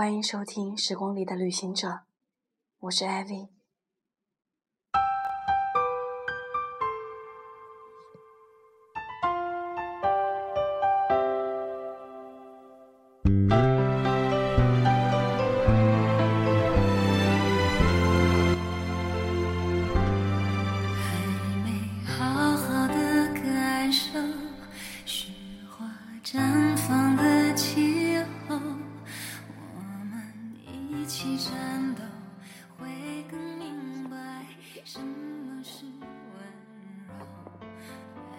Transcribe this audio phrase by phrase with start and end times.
[0.00, 1.88] 欢迎收听《时光里的旅行者》，
[2.78, 3.59] 我是艾薇。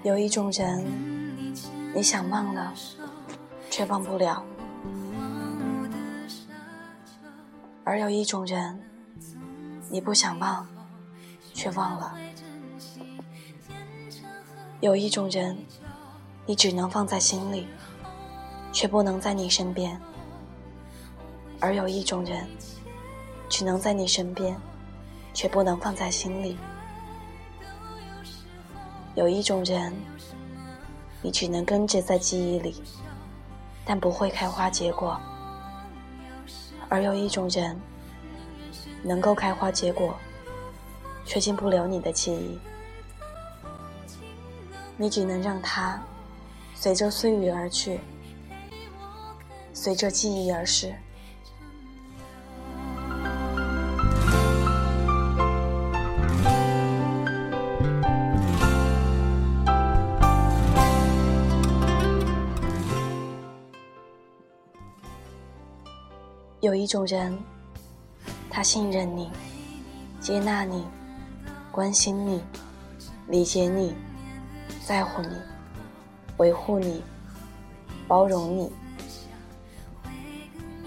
[0.03, 0.83] 有一种人，
[1.93, 2.73] 你想忘了，
[3.69, 4.43] 却忘不了；
[7.83, 8.81] 而有一种人，
[9.89, 10.67] 你不想忘，
[11.53, 12.17] 却忘了。
[14.79, 15.55] 有一种人，
[16.47, 17.67] 你只能放在心里，
[18.71, 19.95] 却不能在你身边；
[21.59, 22.47] 而有一种人，
[23.47, 24.59] 只能在你身边，
[25.33, 26.57] 却不能放在心里。
[29.15, 29.93] 有一种人，
[31.21, 32.81] 你只能根植在记忆里，
[33.83, 35.19] 但不会开花结果；
[36.87, 37.79] 而有一种人，
[39.03, 40.15] 能够开花结果，
[41.25, 42.59] 却进不了你的记忆。
[44.97, 46.01] 你只能让它
[46.75, 47.99] 随着岁月而去，
[49.73, 50.93] 随着记忆而逝。
[66.61, 67.35] 有一种人，
[68.47, 69.31] 他信任你，
[70.19, 70.85] 接纳你，
[71.71, 72.39] 关心你，
[73.27, 73.95] 理解你，
[74.85, 75.29] 在乎你，
[76.37, 77.01] 维护你，
[78.07, 78.71] 包容你。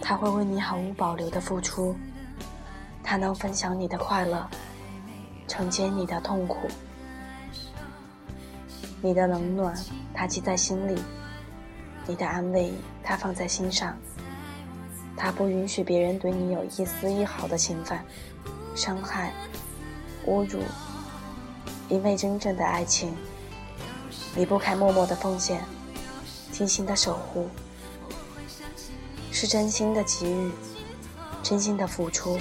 [0.01, 1.97] 他会为你毫无保留的付出，
[3.03, 4.49] 他能分享你的快乐，
[5.49, 6.69] 承接你的痛苦，
[9.03, 9.77] 你的冷暖
[10.15, 11.03] 他记在心里，
[12.07, 13.97] 你的安慰他放在心上。
[15.17, 18.05] 他不允许别人对你有一丝一毫的侵犯、
[18.75, 19.33] 伤害、
[20.27, 20.61] 侮辱，
[21.89, 23.15] 因为真正的爱情，
[24.37, 25.63] 离不开默默的奉献、
[26.51, 27.49] 精心的守护，
[29.31, 30.51] 是真心的给予、
[31.43, 32.39] 真心的付出。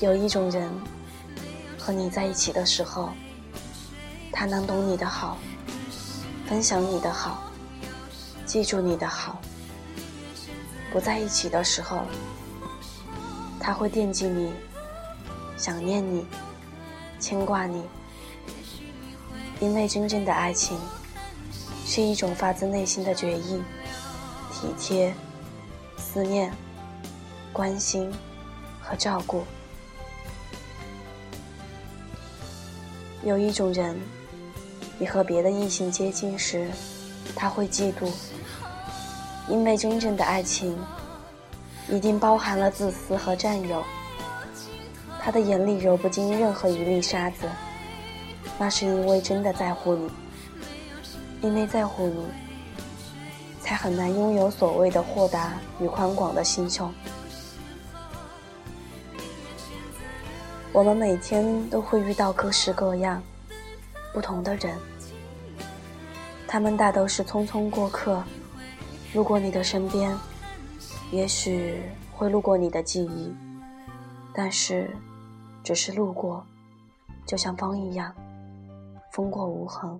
[0.00, 0.70] 有一种人，
[1.78, 3.10] 和你在一起的时候，
[4.30, 5.38] 他能懂你的好，
[6.46, 7.50] 分享你的好，
[8.44, 9.40] 记住你的好。
[10.96, 12.00] 不在一起的时候，
[13.60, 14.50] 他会惦记你，
[15.58, 16.24] 想念你，
[17.20, 17.84] 牵挂你。
[19.60, 20.78] 因为真正的爱情，
[21.84, 23.62] 是一种发自内心的决意、
[24.50, 25.14] 体贴、
[25.98, 26.50] 思念、
[27.52, 28.10] 关心
[28.80, 29.44] 和照顾。
[33.22, 34.00] 有一种人，
[34.98, 36.70] 你和别的异性接近时，
[37.34, 38.10] 他会嫉妒。
[39.48, 40.76] 因为真正的爱情，
[41.88, 43.82] 一定包含了自私和占有。
[45.20, 47.48] 他的眼里揉不进任何一粒沙子，
[48.58, 50.10] 那是因为真的在乎你。
[51.42, 52.24] 因为在乎你，
[53.60, 56.92] 才很难拥有所谓的豁达与宽广的心胸。
[60.72, 63.22] 我们每天都会遇到各式各样、
[64.12, 64.76] 不同的人，
[66.46, 68.22] 他们大都是匆匆过客。
[69.16, 70.14] 路过你的身边，
[71.10, 71.80] 也许
[72.12, 73.34] 会路过你的记忆，
[74.34, 74.94] 但是，
[75.64, 76.44] 只是路过，
[77.24, 78.14] 就像风一样，
[79.10, 79.98] 风过无痕。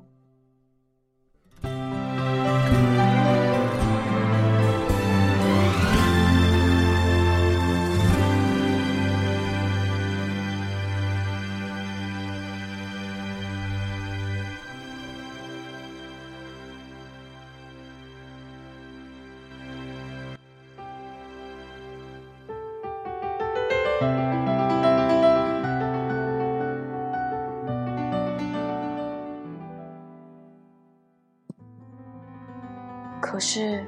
[33.36, 33.84] 可是，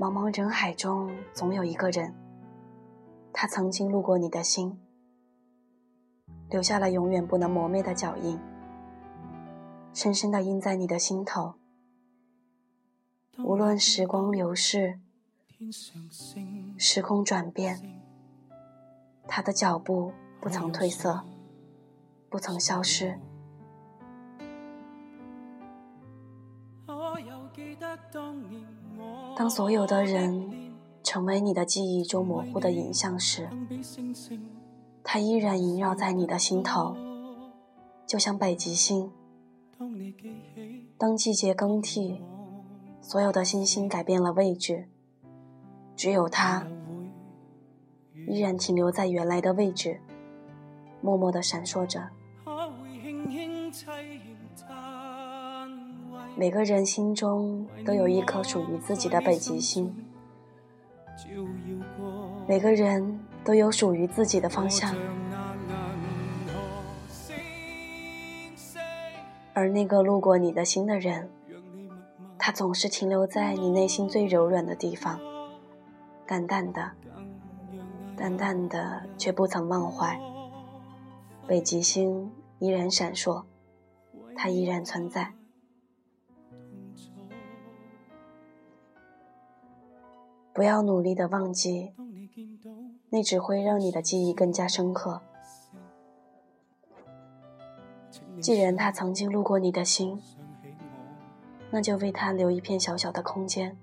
[0.00, 2.12] 茫茫人海中，总有一个人，
[3.32, 4.76] 他曾经路过你的心，
[6.50, 8.36] 留下了永远不能磨灭的脚印，
[9.92, 11.54] 深深的印在你的心头。
[13.44, 14.98] 无论时光流逝，
[16.76, 17.80] 时空转变，
[19.28, 21.22] 他的脚步不曾褪色，
[22.28, 23.20] 不曾消失。
[29.36, 30.72] 当所有的人
[31.02, 33.48] 成为你的记忆中模糊的影像时，
[35.02, 36.96] 它依然萦绕在你的心头，
[38.06, 39.10] 就像北极星。
[40.98, 42.20] 当季节更替，
[43.00, 44.88] 所有的星星改变了位置，
[45.94, 46.66] 只有它
[48.26, 50.00] 依然停留在原来的位置，
[51.00, 52.10] 默默地闪烁着。
[56.38, 59.92] 每个人心中都有一颗属于自己的北极星，
[62.46, 64.94] 每个人都有属于自己的方向，
[69.52, 71.28] 而那个路过你的心的人，
[72.38, 75.18] 他总是停留在你内心最柔软的地方，
[76.24, 76.92] 淡淡的，
[78.16, 80.16] 淡淡的，却不曾忘怀。
[81.48, 82.30] 北极星
[82.60, 83.42] 依然闪烁，
[84.36, 85.32] 它依然存在。
[90.58, 91.92] 不要努力的忘记，
[93.10, 95.22] 那只会让你的记忆更加深刻。
[98.40, 100.20] 既然他曾经路过你的心，
[101.70, 103.78] 那就为他留一片小小的空间，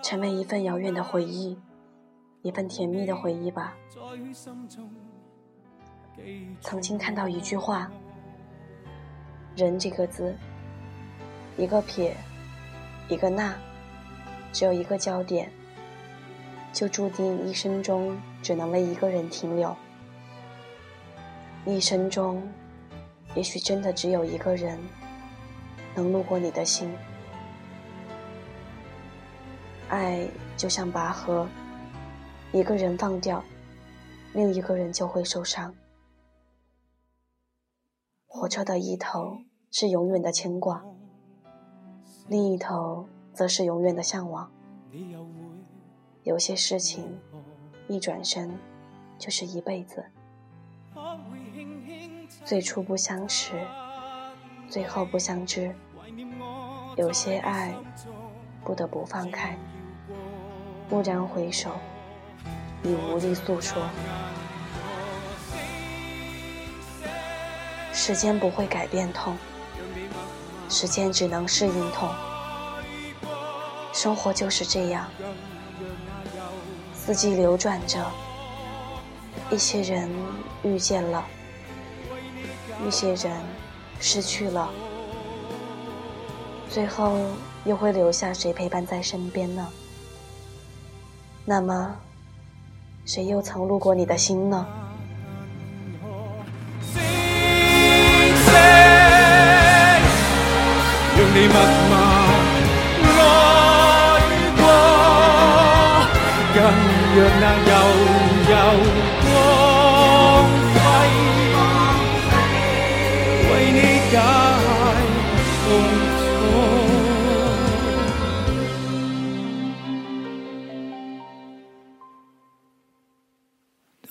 [0.00, 1.58] 成为一份遥远的回忆，
[2.42, 3.74] 一份甜蜜的回忆吧。
[6.60, 7.90] 曾经看到一句话
[9.58, 10.36] ：“人这个字，
[11.56, 12.16] 一个撇。”
[13.10, 13.52] 一个那，
[14.52, 15.50] 只有一个焦点，
[16.72, 19.76] 就注定一生中只能为一个人停留。
[21.66, 22.40] 一生中，
[23.34, 24.78] 也许真的只有一个人
[25.96, 26.88] 能路过你的心。
[29.88, 30.24] 爱
[30.56, 31.48] 就像拔河，
[32.52, 33.42] 一个人放掉，
[34.34, 35.74] 另一个人就会受伤。
[38.28, 39.36] 火车的一头
[39.72, 40.80] 是永远的牵挂。
[42.30, 44.48] 另一头则是永远的向往。
[46.22, 47.18] 有些事情
[47.88, 48.56] 一转身
[49.18, 50.04] 就是一辈子。
[52.44, 53.50] 最初不相识，
[54.68, 55.74] 最后不相知。
[56.96, 57.74] 有些爱
[58.64, 59.58] 不得不放开，
[60.88, 61.72] 蓦然回首，
[62.84, 63.82] 已无力诉说。
[67.92, 69.36] 时间不会改变痛。
[70.70, 72.08] 时间只能适应痛，
[73.92, 75.04] 生活就是这样，
[76.94, 78.06] 四季流转着，
[79.50, 80.08] 一些人
[80.62, 81.24] 遇见了，
[82.86, 83.32] 一些人
[83.98, 84.70] 失去了，
[86.70, 87.18] 最后
[87.64, 89.68] 又会留下谁陪伴在身边呢？
[91.44, 91.96] 那么，
[93.04, 94.66] 谁又曾路过你的心呢？
[101.32, 101.54] 你默
[101.90, 101.94] 默
[103.08, 103.14] 爱
[104.58, 104.62] 过，
[106.54, 106.58] 更
[107.14, 107.72] 让那悠
[108.50, 108.52] 悠
[109.22, 109.26] 光
[110.74, 110.78] 辉
[113.46, 113.78] 为你
[114.10, 114.12] 解
[115.62, 115.66] 痛
[116.18, 116.20] 楚。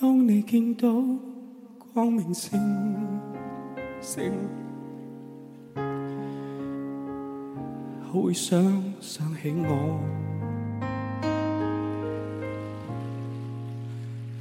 [0.26, 0.82] 你见到
[1.92, 2.48] 光明星
[4.00, 4.32] 星。
[8.12, 8.60] 会想
[9.00, 10.00] 想起我。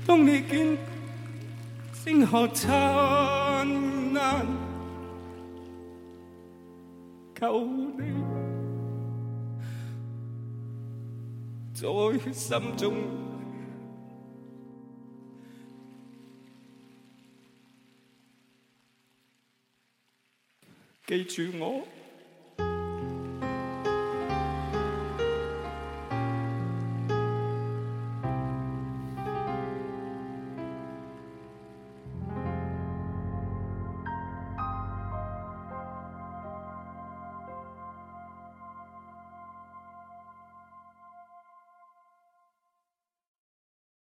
[0.08, 0.76] 当你见
[1.94, 2.68] 星河灿
[4.14, 4.48] 烂，
[7.36, 8.24] 求你
[11.76, 11.88] 在
[12.34, 12.96] 心中
[21.06, 21.84] 记住我。